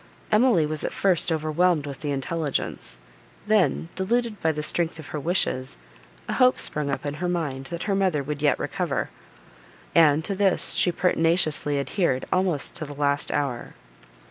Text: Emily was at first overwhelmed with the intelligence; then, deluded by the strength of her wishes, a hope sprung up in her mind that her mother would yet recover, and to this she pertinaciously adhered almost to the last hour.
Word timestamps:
Emily 0.31 0.65
was 0.65 0.83
at 0.83 0.91
first 0.93 1.31
overwhelmed 1.31 1.85
with 1.85 1.99
the 1.99 2.09
intelligence; 2.09 2.97
then, 3.45 3.89
deluded 3.93 4.41
by 4.41 4.51
the 4.51 4.63
strength 4.63 4.97
of 4.97 5.09
her 5.09 5.19
wishes, 5.19 5.77
a 6.27 6.33
hope 6.33 6.59
sprung 6.59 6.89
up 6.89 7.05
in 7.05 7.13
her 7.21 7.29
mind 7.29 7.65
that 7.65 7.83
her 7.83 7.93
mother 7.93 8.23
would 8.23 8.41
yet 8.41 8.57
recover, 8.57 9.11
and 9.93 10.25
to 10.25 10.33
this 10.33 10.73
she 10.73 10.91
pertinaciously 10.91 11.77
adhered 11.79 12.25
almost 12.33 12.73
to 12.77 12.83
the 12.83 12.95
last 12.95 13.31
hour. 13.31 13.75